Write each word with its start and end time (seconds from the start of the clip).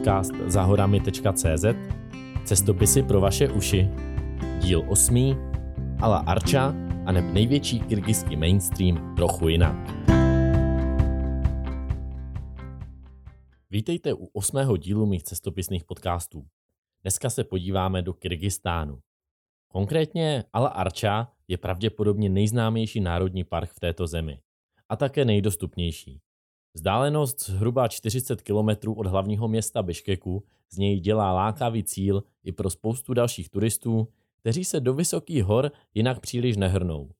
podcast 0.00 0.32
zahorami.cz 0.46 1.64
Cestopisy 2.44 3.02
pro 3.02 3.20
vaše 3.20 3.48
uši 3.48 3.88
Díl 4.60 4.84
8. 4.88 5.36
Ala 6.00 6.18
Arča 6.18 6.74
a 7.06 7.12
neb 7.12 7.24
největší 7.24 7.80
kyrgyzský 7.80 8.36
mainstream 8.36 9.14
trochu 9.16 9.48
jinak. 9.48 9.76
Vítejte 13.70 14.14
u 14.14 14.26
osmého 14.32 14.76
dílu 14.76 15.06
mých 15.06 15.22
cestopisných 15.22 15.84
podcastů. 15.84 16.46
Dneska 17.02 17.30
se 17.30 17.44
podíváme 17.44 18.02
do 18.02 18.12
Kyrgyzstánu. 18.12 18.98
Konkrétně 19.68 20.44
Ala 20.52 20.68
Arča 20.68 21.28
je 21.48 21.58
pravděpodobně 21.58 22.28
nejznámější 22.28 23.00
národní 23.00 23.44
park 23.44 23.70
v 23.70 23.80
této 23.80 24.06
zemi 24.06 24.40
a 24.88 24.96
také 24.96 25.24
nejdostupnější. 25.24 26.20
Vzdálenost 26.74 27.40
zhruba 27.40 27.88
40 27.88 28.42
km 28.42 28.90
od 28.96 29.06
hlavního 29.06 29.48
města 29.48 29.82
Biškeku 29.82 30.44
z 30.70 30.78
něj 30.78 31.00
dělá 31.00 31.32
lákavý 31.32 31.84
cíl 31.84 32.22
i 32.44 32.52
pro 32.52 32.70
spoustu 32.70 33.14
dalších 33.14 33.48
turistů, 33.48 34.08
kteří 34.40 34.64
se 34.64 34.80
do 34.80 34.94
vysokých 34.94 35.44
hor 35.44 35.70
jinak 35.94 36.20
příliš 36.20 36.56
nehrnou. 36.56 37.10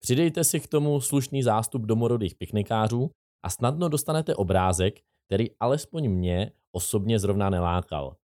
Přidejte 0.00 0.44
si 0.44 0.60
k 0.60 0.66
tomu 0.66 1.00
slušný 1.00 1.42
zástup 1.42 1.82
domorodých 1.82 2.34
piknikářů 2.34 3.10
a 3.44 3.50
snadno 3.50 3.88
dostanete 3.88 4.34
obrázek, 4.34 5.00
který 5.26 5.50
alespoň 5.60 6.08
mě 6.08 6.52
osobně 6.72 7.18
zrovna 7.18 7.50
nelákal. 7.50 8.16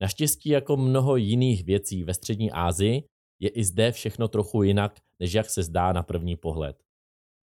Naštěstí 0.00 0.48
jako 0.48 0.76
mnoho 0.76 1.16
jiných 1.16 1.64
věcí 1.64 2.04
ve 2.04 2.14
střední 2.14 2.52
Asii 2.52 3.04
je 3.40 3.48
i 3.48 3.64
zde 3.64 3.92
všechno 3.92 4.28
trochu 4.28 4.62
jinak, 4.62 5.00
než 5.20 5.32
jak 5.32 5.50
se 5.50 5.62
zdá 5.62 5.92
na 5.92 6.02
první 6.02 6.36
pohled. 6.36 6.83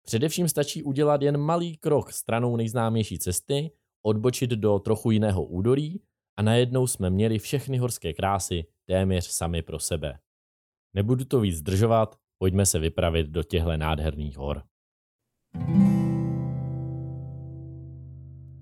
Především 0.02 0.48
stačí 0.48 0.82
udělat 0.82 1.22
jen 1.22 1.36
malý 1.36 1.76
krok 1.76 2.12
stranou 2.12 2.56
nejznámější 2.56 3.18
cesty, 3.18 3.70
odbočit 4.02 4.50
do 4.50 4.78
trochu 4.78 5.10
jiného 5.10 5.44
údolí 5.44 6.02
a 6.36 6.42
najednou 6.42 6.86
jsme 6.86 7.10
měli 7.10 7.38
všechny 7.38 7.78
horské 7.78 8.12
krásy 8.12 8.64
téměř 8.84 9.26
sami 9.26 9.62
pro 9.62 9.78
sebe. 9.78 10.18
Nebudu 10.94 11.24
to 11.24 11.40
víc 11.40 11.56
zdržovat, 11.56 12.16
pojďme 12.38 12.66
se 12.66 12.78
vypravit 12.78 13.26
do 13.26 13.42
těchto 13.42 13.76
nádherných 13.76 14.36
hor. 14.36 14.62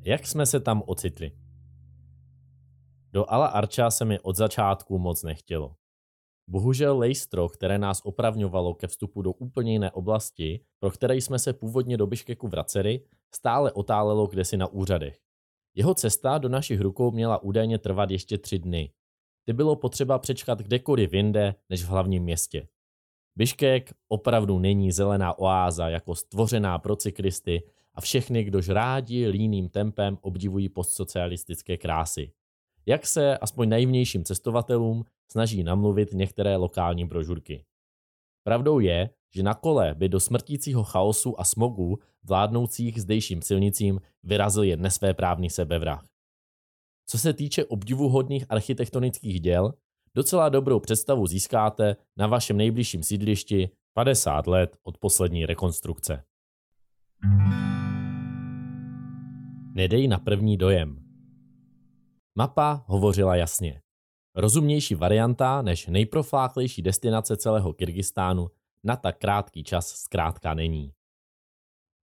Jak 0.05 0.27
jsme 0.27 0.47
se 0.47 0.61
tam 0.61 0.83
ocitli? 0.87 1.33
Do 3.13 3.31
Ala 3.31 3.47
Arča 3.47 3.91
se 3.91 4.05
mi 4.05 4.21
od 4.21 4.37
začátku 4.37 4.99
moc 4.99 5.23
nechtělo. 5.23 5.78
Bohužel 6.51 6.99
lejstro, 6.99 7.49
které 7.49 7.79
nás 7.79 8.01
opravňovalo 8.05 8.75
ke 8.75 8.87
vstupu 8.87 9.23
do 9.23 9.33
úplně 9.33 9.73
jiné 9.73 9.91
oblasti, 9.91 10.61
pro 10.79 10.91
které 10.91 11.17
jsme 11.17 11.39
se 11.39 11.53
původně 11.53 11.97
do 11.97 12.07
Biškeku 12.07 12.49
vraceli, 12.49 13.01
stále 13.35 13.73
otálelo 13.73 14.27
kdesi 14.27 14.57
na 14.57 14.67
úřadech. 14.67 15.19
Jeho 15.75 15.95
cesta 15.95 16.39
do 16.39 16.49
našich 16.49 16.81
rukou 16.81 17.11
měla 17.11 17.43
údajně 17.43 17.79
trvat 17.79 18.11
ještě 18.11 18.39
tři 18.39 18.59
dny. 18.59 18.93
Ty 19.45 19.53
bylo 19.53 19.77
potřeba 19.77 20.19
přečkat 20.19 20.59
kdekoliv 20.59 21.13
jinde 21.13 21.55
než 21.71 21.85
v 21.85 21.89
hlavním 21.89 22.23
městě. 22.23 22.69
Biškek 23.37 23.95
opravdu 24.09 24.59
není 24.59 24.93
zelená 24.93 25.39
oáza 25.39 25.89
jako 25.89 26.15
stvořená 26.15 26.79
pro 26.79 26.97
cyklisty 26.97 27.63
a 27.95 28.01
všechny, 28.01 28.45
kdož 28.45 28.69
rádi 28.69 29.27
líným 29.27 29.69
tempem 29.69 30.19
obdivují 30.21 30.69
postsocialistické 30.69 31.77
krásy. 31.77 32.33
Jak 32.89 33.07
se 33.07 33.39
aspoň 33.39 33.69
naivnějším 33.69 34.25
cestovatelům 34.25 35.05
snaží 35.31 35.63
namluvit 35.63 36.13
některé 36.13 36.57
lokální 36.57 37.05
brožurky. 37.05 37.65
Pravdou 38.45 38.79
je, 38.79 39.11
že 39.35 39.43
na 39.43 39.55
kole 39.55 39.95
by 39.95 40.09
do 40.09 40.21
smrtícího 40.21 40.85
chaosu 40.85 41.41
a 41.41 41.45
smogu 41.45 41.99
vládnoucích 42.25 43.03
zdejším 43.03 43.43
silnicím 43.43 44.01
vyrazil 44.23 44.63
jen 44.63 44.81
nesvéprávný 44.81 45.51
sebevrah. 45.51 46.07
Co 47.07 47.19
se 47.19 47.33
týče 47.33 47.65
obdivuhodných 47.65 48.45
architektonických 48.49 49.41
děl, 49.41 49.75
docela 50.15 50.49
dobrou 50.49 50.81
představu 50.81 51.27
získáte 51.27 51.97
na 52.17 52.27
vašem 52.27 52.57
nejbližším 52.57 53.03
sídlišti 53.03 53.71
50 53.95 54.47
let 54.47 54.77
od 54.83 54.99
poslední 54.99 55.47
rekonstrukce. 55.47 56.25
Nedej 59.75 60.09
na 60.09 60.19
první 60.19 60.57
dojem. 60.57 61.08
Mapa 62.39 62.85
hovořila 62.87 63.37
jasně. 63.37 63.83
Rozumnější 64.35 64.95
varianta 64.95 65.63
než 65.63 65.87
nejprofláklejší 65.87 66.83
destinace 66.83 67.37
celého 67.37 67.73
Kyrgyzstánu 67.73 68.51
na 68.85 68.97
tak 68.97 69.19
krátký 69.19 69.65
čas 69.65 69.89
zkrátka 69.89 70.55
není. 70.55 70.93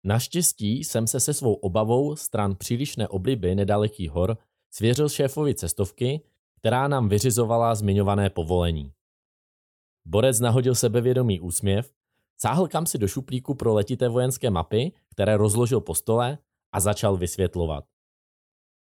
Naštěstí 0.03 0.83
jsem 0.83 1.07
se 1.07 1.19
se 1.19 1.33
svou 1.33 1.53
obavou 1.53 2.15
stran 2.15 2.55
přílišné 2.55 3.07
obliby 3.07 3.55
nedalekých 3.55 4.11
hor 4.11 4.37
svěřil 4.71 5.09
šéfovi 5.09 5.55
cestovky, 5.55 6.21
která 6.55 6.87
nám 6.87 7.09
vyřizovala 7.09 7.75
zmiňované 7.75 8.29
povolení. 8.29 8.93
Borec 10.05 10.39
nahodil 10.39 10.75
sebevědomý 10.75 11.39
úsměv, 11.39 11.93
sáhl 12.37 12.67
kam 12.67 12.85
si 12.85 12.97
do 12.97 13.07
šuplíku 13.07 13.55
pro 13.55 13.73
letité 13.73 14.09
vojenské 14.09 14.49
mapy, 14.49 14.91
které 15.11 15.37
rozložil 15.37 15.81
po 15.81 15.95
stole 15.95 16.37
a 16.71 16.79
začal 16.79 17.17
vysvětlovat. 17.17 17.85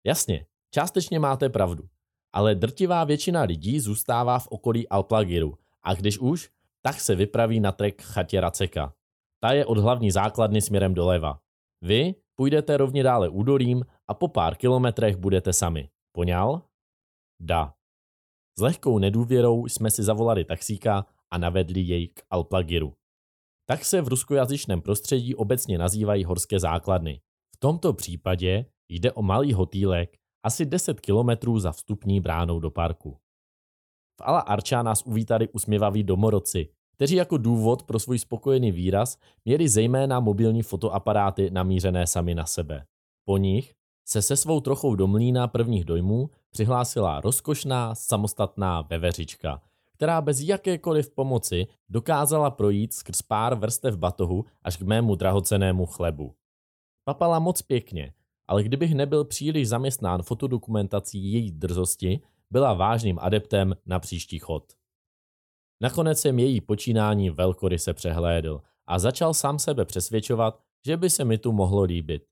Jasně, 0.03 0.45
částečně 0.71 1.19
máte 1.19 1.49
pravdu 1.49 1.89
ale 2.33 2.55
drtivá 2.55 3.03
většina 3.03 3.41
lidí 3.41 3.79
zůstává 3.79 4.39
v 4.39 4.47
okolí 4.47 4.89
Alplagiru 4.89 5.57
a 5.83 5.93
když 5.93 6.19
už, 6.19 6.49
tak 6.81 6.99
se 6.99 7.15
vypraví 7.15 7.59
na 7.59 7.71
trek 7.71 8.01
chatě 8.01 8.41
Raceka. 8.41 8.93
Ta 9.39 9.53
je 9.53 9.65
od 9.65 9.77
hlavní 9.77 10.11
základny 10.11 10.61
směrem 10.61 10.93
doleva. 10.93 11.39
Vy 11.81 12.15
půjdete 12.35 12.77
rovně 12.77 13.03
dále 13.03 13.29
údolím 13.29 13.85
a 14.07 14.13
po 14.13 14.27
pár 14.27 14.55
kilometrech 14.55 15.17
budete 15.17 15.53
sami. 15.53 15.89
Poňal? 16.11 16.61
Da. 17.39 17.73
S 18.57 18.61
lehkou 18.61 18.99
nedůvěrou 18.99 19.67
jsme 19.67 19.91
si 19.91 20.03
zavolali 20.03 20.45
taxíka 20.45 21.05
a 21.31 21.37
navedli 21.37 21.81
jej 21.81 22.07
k 22.07 22.21
Alplagiru. 22.29 22.93
Tak 23.65 23.85
se 23.85 24.01
v 24.01 24.07
ruskojazyčném 24.07 24.81
prostředí 24.81 25.35
obecně 25.35 25.77
nazývají 25.77 26.23
horské 26.23 26.59
základny. 26.59 27.21
V 27.55 27.57
tomto 27.59 27.93
případě 27.93 28.65
jde 28.89 29.11
o 29.11 29.21
malý 29.21 29.53
hotýlek, 29.53 30.18
asi 30.43 30.65
10 30.65 30.99
kilometrů 30.99 31.59
za 31.59 31.71
vstupní 31.71 32.19
bránou 32.19 32.59
do 32.59 32.71
parku. 32.71 33.17
V 34.19 34.21
Ala 34.21 34.39
Arča 34.39 34.83
nás 34.83 35.03
uvítali 35.05 35.47
usměvaví 35.47 36.03
domorodci, 36.03 36.69
kteří 36.95 37.15
jako 37.15 37.37
důvod 37.37 37.83
pro 37.83 37.99
svůj 37.99 38.19
spokojený 38.19 38.71
výraz 38.71 39.17
měli 39.45 39.69
zejména 39.69 40.19
mobilní 40.19 40.63
fotoaparáty 40.63 41.51
namířené 41.51 42.07
sami 42.07 42.35
na 42.35 42.45
sebe. 42.45 42.85
Po 43.25 43.37
nich 43.37 43.73
se 44.07 44.21
se 44.21 44.35
svou 44.35 44.59
trochou 44.59 44.95
do 44.95 45.07
mlína 45.07 45.47
prvních 45.47 45.85
dojmů 45.85 46.29
přihlásila 46.49 47.21
rozkošná, 47.21 47.95
samostatná 47.95 48.81
veveřička, 48.81 49.61
která 49.93 50.21
bez 50.21 50.39
jakékoliv 50.39 51.09
pomoci 51.09 51.67
dokázala 51.89 52.51
projít 52.51 52.93
skrz 52.93 53.21
pár 53.21 53.55
vrstev 53.55 53.95
batohu 53.95 54.45
až 54.63 54.77
k 54.77 54.81
mému 54.81 55.15
drahocenému 55.15 55.85
chlebu. 55.85 56.35
Papala 57.03 57.39
moc 57.39 57.61
pěkně 57.61 58.13
ale 58.49 58.63
kdybych 58.63 58.93
nebyl 58.93 59.25
příliš 59.25 59.67
zaměstnán 59.67 60.21
fotodokumentací 60.21 61.33
její 61.33 61.51
drzosti, 61.51 62.21
byla 62.51 62.73
vážným 62.73 63.19
adeptem 63.21 63.75
na 63.85 63.99
příští 63.99 64.39
chod. 64.39 64.63
Nakonec 65.81 66.19
jsem 66.19 66.39
její 66.39 66.61
počínání 66.61 67.29
velkoryse 67.29 67.93
přehlédl 67.93 68.61
a 68.87 68.99
začal 68.99 69.33
sám 69.33 69.59
sebe 69.59 69.85
přesvědčovat, 69.85 70.59
že 70.85 70.97
by 70.97 71.09
se 71.09 71.25
mi 71.25 71.37
tu 71.37 71.51
mohlo 71.51 71.81
líbit. 71.81 72.23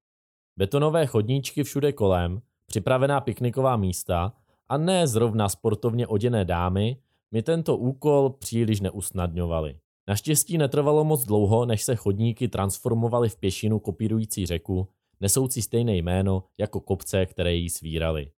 Betonové 0.60 1.06
chodníčky 1.06 1.64
všude 1.64 1.92
kolem, 1.92 2.42
připravená 2.66 3.22
pikniková 3.22 3.78
místa 3.78 4.34
a 4.70 4.78
ne 4.78 5.08
zrovna 5.08 5.50
sportovně 5.50 6.08
oděné 6.08 6.46
dámy 6.46 6.98
mi 7.32 7.44
tento 7.44 7.78
úkol 7.78 8.30
příliš 8.30 8.82
neusnadňovaly. 8.82 9.80
Naštěstí 10.08 10.58
netrvalo 10.58 11.04
moc 11.04 11.26
dlouho, 11.26 11.66
než 11.66 11.84
se 11.84 11.96
chodníky 11.96 12.48
transformovaly 12.48 13.30
v 13.30 13.38
pěšinu 13.38 13.80
kopírující 13.80 14.46
řeku 14.46 14.88
nesoucí 15.20 15.62
stejné 15.62 15.96
jméno 15.96 16.44
jako 16.58 16.80
kopce, 16.80 17.26
které 17.26 17.54
jí 17.54 17.70
svírali. 17.70 18.32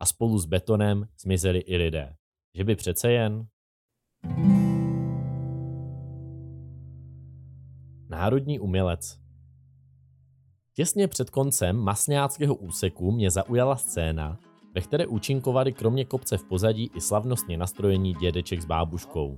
A 0.00 0.06
spolu 0.06 0.38
s 0.38 0.46
betonem 0.46 1.08
zmizeli 1.20 1.58
i 1.58 1.76
lidé. 1.76 2.16
Že 2.54 2.64
by 2.64 2.76
přece 2.76 3.12
jen... 3.12 3.46
Národní 8.08 8.60
umělec 8.60 9.18
Těsně 10.74 11.08
před 11.08 11.30
koncem 11.30 11.76
masňáckého 11.76 12.54
úseku 12.54 13.12
mě 13.12 13.30
zaujala 13.30 13.76
scéna, 13.76 14.38
ve 14.74 14.80
které 14.80 15.06
účinkovali 15.06 15.72
kromě 15.72 16.04
kopce 16.04 16.38
v 16.38 16.44
pozadí 16.44 16.90
i 16.94 17.00
slavnostně 17.00 17.56
nastrojení 17.56 18.14
dědeček 18.14 18.62
s 18.62 18.64
bábuškou. 18.64 19.36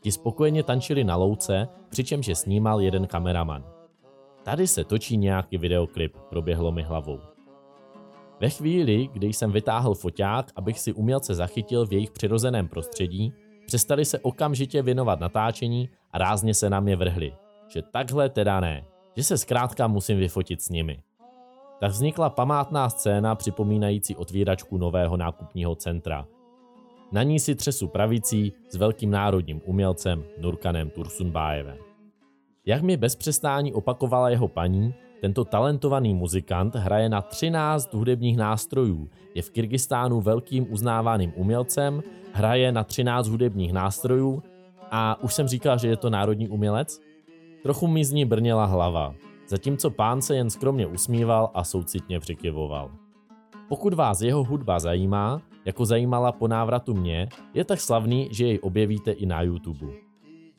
Ti 0.00 0.12
spokojeně 0.12 0.62
tančili 0.62 1.04
na 1.04 1.16
louce, 1.16 1.68
přičemž 1.88 2.26
je 2.26 2.34
snímal 2.34 2.80
jeden 2.80 3.06
kameraman. 3.06 3.81
Tady 4.42 4.66
se 4.66 4.84
točí 4.84 5.16
nějaký 5.16 5.58
videoklip, 5.58 6.16
proběhlo 6.30 6.72
mi 6.72 6.82
hlavou. 6.82 7.20
Ve 8.40 8.50
chvíli, 8.50 9.08
kdy 9.12 9.26
jsem 9.26 9.52
vytáhl 9.52 9.94
foťák, 9.94 10.52
abych 10.56 10.80
si 10.80 10.92
umělce 10.92 11.34
zachytil 11.34 11.86
v 11.86 11.92
jejich 11.92 12.10
přirozeném 12.10 12.68
prostředí, 12.68 13.32
přestali 13.66 14.04
se 14.04 14.18
okamžitě 14.18 14.82
věnovat 14.82 15.20
natáčení 15.20 15.88
a 16.10 16.18
rázně 16.18 16.54
se 16.54 16.70
na 16.70 16.80
mě 16.80 16.96
vrhli. 16.96 17.34
Že 17.68 17.82
takhle 17.82 18.28
teda 18.28 18.60
ne, 18.60 18.84
že 19.16 19.24
se 19.24 19.38
zkrátka 19.38 19.86
musím 19.86 20.18
vyfotit 20.18 20.62
s 20.62 20.68
nimi. 20.68 21.02
tak 21.80 21.90
vznikla 21.90 22.30
památná 22.30 22.88
scéna 22.90 23.34
připomínající 23.34 24.16
otvíračku 24.16 24.78
nového 24.78 25.16
nákupního 25.16 25.74
centra. 25.74 26.26
Na 27.12 27.22
ní 27.22 27.40
si 27.40 27.54
třesu 27.54 27.88
pravicí 27.88 28.52
s 28.68 28.76
velkým 28.76 29.10
národním 29.10 29.60
umělcem 29.64 30.24
Nurkanem 30.38 30.90
Tursunbájevem. 30.90 31.91
Jak 32.66 32.82
mi 32.82 32.96
bez 32.96 33.16
přestání 33.16 33.72
opakovala 33.72 34.30
jeho 34.30 34.48
paní, 34.48 34.94
tento 35.20 35.44
talentovaný 35.44 36.14
muzikant 36.14 36.74
hraje 36.74 37.08
na 37.08 37.22
13 37.22 37.94
hudebních 37.94 38.36
nástrojů, 38.36 39.08
je 39.34 39.42
v 39.42 39.50
Kyrgyzstánu 39.50 40.20
velkým 40.20 40.72
uznávaným 40.72 41.32
umělcem, 41.36 42.02
hraje 42.32 42.72
na 42.72 42.84
13 42.84 43.28
hudebních 43.28 43.72
nástrojů 43.72 44.42
a 44.90 45.22
už 45.22 45.34
jsem 45.34 45.48
říkal, 45.48 45.78
že 45.78 45.88
je 45.88 45.96
to 45.96 46.10
národní 46.10 46.48
umělec? 46.48 47.00
Trochu 47.62 47.86
mi 47.86 48.04
z 48.04 48.12
ní 48.12 48.24
brněla 48.24 48.64
hlava, 48.64 49.14
zatímco 49.48 49.90
pán 49.90 50.22
se 50.22 50.36
jen 50.36 50.50
skromně 50.50 50.86
usmíval 50.86 51.50
a 51.54 51.64
soucitně 51.64 52.20
přikyvoval. 52.20 52.90
Pokud 53.68 53.94
vás 53.94 54.20
jeho 54.20 54.44
hudba 54.44 54.78
zajímá, 54.78 55.42
jako 55.64 55.84
zajímala 55.84 56.32
po 56.32 56.48
návratu 56.48 56.94
mě, 56.94 57.28
je 57.54 57.64
tak 57.64 57.80
slavný, 57.80 58.28
že 58.32 58.46
jej 58.46 58.58
objevíte 58.62 59.12
i 59.12 59.26
na 59.26 59.42
YouTube. 59.42 60.11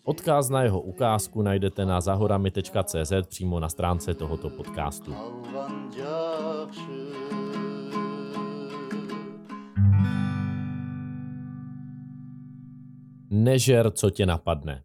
Odkaz 0.05 0.49
na 0.49 0.63
jeho 0.63 0.81
ukázku 0.81 1.41
najdete 1.41 1.85
na 1.85 2.01
zahorami.cz 2.01 3.13
přímo 3.27 3.59
na 3.59 3.69
stránce 3.69 4.13
tohoto 4.13 4.49
podcastu. 4.49 5.15
Nežer, 13.29 13.91
co 13.91 14.09
tě 14.09 14.25
napadne. 14.25 14.83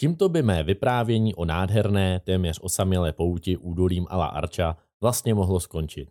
Tímto 0.00 0.28
by 0.28 0.42
mé 0.42 0.62
vyprávění 0.62 1.34
o 1.34 1.44
nádherné, 1.44 2.20
téměř 2.20 2.58
osamělé 2.62 3.12
pouti 3.12 3.56
údolím 3.56 4.06
Ala 4.10 4.26
Arča 4.26 4.76
vlastně 5.00 5.34
mohlo 5.34 5.60
skončit. 5.60 6.10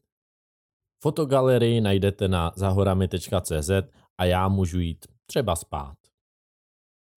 Fotogalerii 1.04 1.81
najdete 1.81 2.27
na 2.27 2.51
zahorami.cz 2.56 3.71
a 4.18 4.25
já 4.25 4.48
můžu 4.48 4.80
jít 4.80 5.06
třeba 5.25 5.56
spát. 5.56 6.02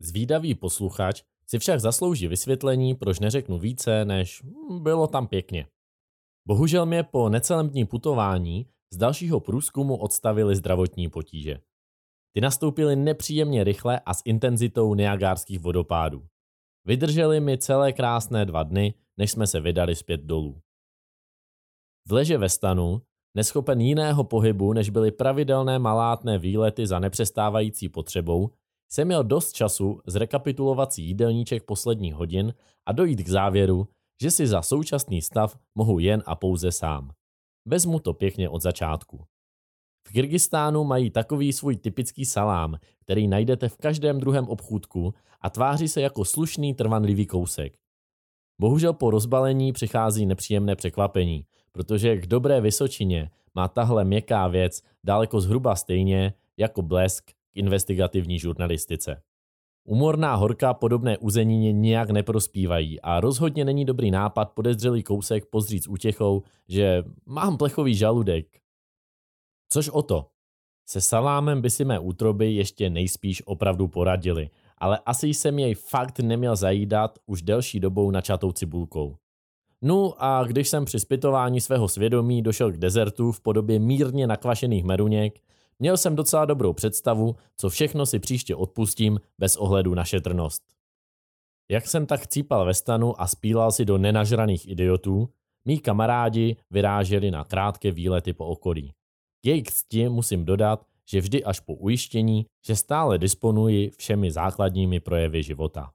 Zvídavý 0.01 0.55
posluchač 0.55 1.23
si 1.47 1.59
však 1.59 1.81
zaslouží 1.81 2.29
vysvětlení, 2.29 2.95
proč 2.95 3.21
neřeknu 3.21 3.59
více, 3.59 4.05
než 4.05 4.43
hm, 4.43 4.83
bylo 4.83 5.07
tam 5.07 5.27
pěkně. 5.27 5.67
Bohužel 6.49 6.87
mě 6.87 7.03
po 7.03 7.29
necelém 7.29 7.69
dní 7.69 7.85
putování 7.85 8.67
z 8.93 8.97
dalšího 8.97 9.41
průzkumu 9.41 9.97
odstavili 9.97 10.57
zdravotní 10.57 11.09
potíže. 11.09 11.61
Ty 12.33 12.41
nastoupily 12.41 12.97
nepříjemně 12.97 13.65
rychle 13.65 14.01
a 14.01 14.15
s 14.15 14.23
intenzitou 14.25 14.95
neagárských 14.95 15.61
vodopádů. 15.61 16.27
Vydrželi 16.85 17.41
mi 17.41 17.59
celé 17.59 17.93
krásné 17.93 18.45
dva 18.45 18.63
dny, 18.63 18.95
než 19.17 19.31
jsme 19.31 19.47
se 19.47 19.61
vydali 19.61 19.97
zpět 19.97 20.21
dolů. 20.21 20.61
V 22.09 22.13
leže 22.13 22.39
ve 22.39 22.49
stanu, 22.49 23.03
neschopen 23.35 23.81
jiného 23.81 24.25
pohybu, 24.25 24.73
než 24.73 24.91
byly 24.91 25.11
pravidelné 25.11 25.79
malátné 25.79 26.39
výlety 26.39 26.87
za 26.87 26.99
nepřestávající 26.99 27.89
potřebou, 27.89 28.51
jsem 28.89 29.07
měl 29.07 29.25
dost 29.25 29.53
času 29.53 30.01
zrekapitulovat 30.07 30.93
si 30.93 31.03
jídelníček 31.03 31.65
posledních 31.65 32.15
hodin 32.15 32.55
a 32.87 32.93
dojít 32.93 33.23
k 33.23 33.29
závěru, 33.29 33.89
že 34.23 34.31
si 34.31 34.47
za 34.47 34.63
současný 34.63 35.23
stav 35.23 35.59
mohu 35.75 35.99
jen 35.99 36.23
a 36.27 36.37
pouze 36.37 36.73
sám. 36.73 37.11
Vezmu 37.67 38.01
to 38.01 38.15
pěkně 38.15 38.49
od 38.49 38.63
začátku. 38.63 39.25
V 40.09 40.13
Kyrgyzstánu 40.13 40.85
mají 40.85 41.11
takový 41.11 41.53
svůj 41.53 41.77
typický 41.77 42.25
salám, 42.25 42.77
který 43.01 43.29
najdete 43.29 43.69
v 43.69 43.77
každém 43.77 44.21
druhém 44.21 44.49
obchůdku 44.49 45.15
a 45.41 45.51
tváří 45.51 45.89
se 45.89 46.01
jako 46.01 46.25
slušný 46.25 46.75
trvanlivý 46.75 47.27
kousek. 47.27 47.79
Bohužel 48.61 48.93
po 48.93 49.11
rozbalení 49.11 49.73
přichází 49.73 50.27
nepříjemné 50.27 50.77
překvapení, 50.77 51.47
protože 51.73 52.17
k 52.17 52.27
dobré 52.27 52.61
vysočině 52.61 53.31
má 53.55 53.69
tahle 53.69 54.05
měkká 54.05 54.49
věc 54.49 54.83
daleko 55.05 55.41
zhruba 55.41 55.77
stejně 55.77 56.35
jako 56.57 56.83
blesk 56.83 57.31
investigativní 57.57 58.39
žurnalistice. 58.39 59.23
Umorná 59.85 60.35
horka 60.35 60.75
podobné 60.75 61.19
uzenině 61.19 61.73
nijak 61.73 62.11
neprospívají 62.11 63.01
a 63.01 63.21
rozhodně 63.21 63.65
není 63.65 63.85
dobrý 63.85 64.11
nápad 64.11 64.53
podezřelý 64.53 65.03
kousek 65.03 65.47
pozřít 65.47 65.85
s 65.85 65.89
útěchou, 65.89 66.43
že 66.69 67.05
mám 67.27 67.57
plechový 67.57 67.95
žaludek. 67.95 68.47
Což 69.73 69.89
o 69.89 70.03
to. 70.03 70.27
Se 70.89 71.01
salámem 71.01 71.63
by 71.63 71.71
si 71.71 71.85
mé 71.85 71.99
útroby 71.99 72.53
ještě 72.53 72.91
nejspíš 72.91 73.43
opravdu 73.47 73.89
poradili, 73.89 74.51
ale 74.79 74.99
asi 75.07 75.29
jsem 75.29 75.59
jej 75.59 75.75
fakt 75.75 76.21
neměl 76.21 76.57
zajídat 76.57 77.19
už 77.27 77.43
delší 77.43 77.81
dobou 77.81 78.11
načatou 78.11 78.53
cibulkou. 78.53 79.17
No 79.83 80.15
a 80.19 80.45
když 80.45 80.69
jsem 80.69 80.85
při 80.85 81.01
zpytování 81.01 81.61
svého 81.61 81.89
svědomí 81.89 82.43
došel 82.43 82.73
k 82.73 82.77
dezertu 82.77 83.33
v 83.33 83.41
podobě 83.41 83.79
mírně 83.79 84.27
nakvašených 84.27 84.85
meruněk, 84.85 85.41
Měl 85.79 85.97
jsem 85.97 86.17
docela 86.17 86.45
dobrou 86.45 86.73
představu, 86.73 87.37
co 87.57 87.71
všechno 87.71 88.07
si 88.07 88.19
příště 88.19 88.57
odpustím 88.57 89.21
bez 89.39 89.57
ohledu 89.57 89.95
na 89.95 90.05
šetrnost. 90.05 90.63
Jak 91.71 91.87
jsem 91.87 92.07
tak 92.07 92.27
cípal 92.27 92.67
ve 92.67 92.75
stanu 92.75 93.21
a 93.21 93.27
spílal 93.27 93.73
si 93.73 93.85
do 93.85 93.99
nenažraných 93.99 94.69
idiotů, 94.69 95.29
mý 95.65 95.79
kamarádi 95.79 96.57
vyráželi 96.71 97.31
na 97.31 97.45
krátké 97.45 97.91
výlety 97.91 98.33
po 98.33 98.47
okolí. 98.47 98.93
K 99.43 99.47
jejich 99.47 99.71
cti 99.71 100.09
musím 100.09 100.45
dodat, 100.45 100.87
že 101.11 101.21
vždy 101.21 101.45
až 101.45 101.61
po 101.61 101.75
ujištění, 101.75 102.47
že 102.67 102.77
stále 102.77 103.19
disponuji 103.19 103.91
všemi 103.91 104.31
základními 104.31 105.01
projevy 105.01 105.43
života. 105.43 105.93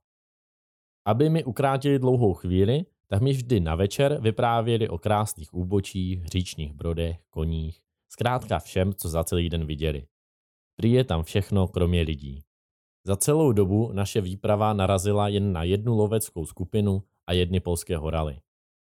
Aby 1.06 1.30
mi 1.30 1.44
ukrátili 1.44 2.00
dlouhou 2.00 2.34
chvíli, 2.34 2.86
tak 3.08 3.22
mi 3.22 3.32
vždy 3.32 3.60
na 3.60 3.76
večer 3.76 4.22
vyprávěli 4.22 4.90
o 4.90 4.98
krásných 4.98 5.54
úbočích, 5.54 6.26
říčních 6.26 6.74
brodech, 6.74 7.18
koních, 7.30 7.82
Zkrátka 8.14 8.60
všem, 8.60 8.94
co 8.94 9.10
za 9.10 9.24
celý 9.24 9.50
den 9.50 9.66
viděli. 9.66 10.06
Prý 10.76 10.92
je 10.92 11.04
tam 11.04 11.24
všechno, 11.24 11.68
kromě 11.68 12.02
lidí. 12.02 12.44
Za 13.06 13.16
celou 13.16 13.52
dobu 13.52 13.92
naše 13.94 14.22
výprava 14.22 14.74
narazila 14.74 15.28
jen 15.28 15.54
na 15.54 15.64
jednu 15.64 15.98
loveckou 15.98 16.46
skupinu 16.46 17.04
a 17.28 17.34
jedny 17.34 17.60
polské 17.60 17.98
horaly. 17.98 18.40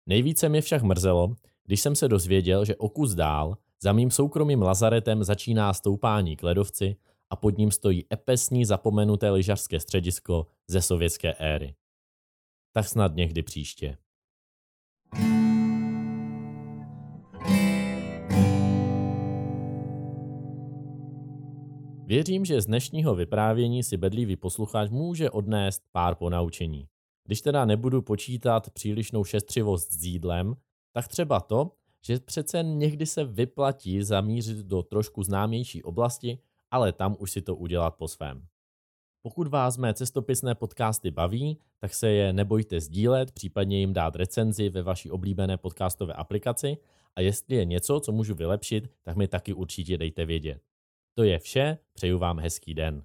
Nejvíce 0.05 0.49
mě 0.49 0.61
však 0.61 0.83
mrzelo, 0.83 1.35
když 1.63 1.81
jsem 1.81 1.95
se 1.95 2.07
dozvěděl, 2.07 2.65
že 2.65 2.75
o 2.75 2.89
kus 2.89 3.13
dál 3.13 3.57
za 3.83 3.93
mým 3.93 4.11
soukromým 4.11 4.61
lazaretem 4.61 5.23
začíná 5.23 5.73
stoupání 5.73 6.35
k 6.35 6.43
ledovci 6.43 6.95
a 7.29 7.35
pod 7.35 7.57
ním 7.57 7.71
stojí 7.71 8.05
epesní 8.13 8.65
zapomenuté 8.65 9.31
lyžařské 9.31 9.79
středisko 9.79 10.47
ze 10.67 10.81
sovětské 10.81 11.33
éry. 11.33 11.75
Tak 12.71 12.87
snad 12.87 13.15
někdy 13.15 13.43
příště. 13.43 13.97
Věřím, 22.13 22.45
že 22.45 22.61
z 22.61 22.65
dnešního 22.65 23.15
vyprávění 23.15 23.83
si 23.83 23.97
bedlivý 23.97 24.35
posluchač 24.35 24.89
může 24.89 25.29
odnést 25.29 25.83
pár 25.91 26.15
ponaučení. 26.15 26.87
Když 27.25 27.41
teda 27.41 27.65
nebudu 27.65 28.01
počítat 28.01 28.69
přílišnou 28.69 29.23
šestřivost 29.23 29.93
s 29.93 30.03
jídlem, 30.03 30.55
tak 30.91 31.07
třeba 31.07 31.39
to, 31.39 31.71
že 32.05 32.19
přece 32.19 32.63
někdy 32.63 33.05
se 33.05 33.23
vyplatí 33.23 34.03
zamířit 34.03 34.57
do 34.57 34.83
trošku 34.83 35.23
známější 35.23 35.83
oblasti, 35.83 36.39
ale 36.71 36.91
tam 36.91 37.15
už 37.19 37.31
si 37.31 37.41
to 37.41 37.55
udělat 37.55 37.95
po 37.95 38.07
svém. 38.07 38.45
Pokud 39.21 39.47
vás 39.47 39.77
mé 39.77 39.93
cestopisné 39.93 40.55
podcasty 40.55 41.11
baví, 41.11 41.57
tak 41.79 41.93
se 41.93 42.09
je 42.09 42.33
nebojte 42.33 42.79
sdílet, 42.79 43.31
případně 43.31 43.79
jim 43.79 43.93
dát 43.93 44.15
recenzi 44.15 44.69
ve 44.69 44.83
vaší 44.83 45.11
oblíbené 45.11 45.57
podcastové 45.57 46.13
aplikaci 46.13 46.77
a 47.15 47.21
jestli 47.21 47.55
je 47.55 47.65
něco, 47.65 47.99
co 47.99 48.11
můžu 48.11 48.35
vylepšit, 48.35 48.91
tak 49.03 49.15
mi 49.15 49.27
taky 49.27 49.53
určitě 49.53 49.97
dejte 49.97 50.25
vědět. 50.25 50.72
To 51.15 51.23
je 51.23 51.39
vše, 51.39 51.77
přeju 51.93 52.17
vám 52.17 52.39
hezký 52.39 52.73
den. 52.73 53.03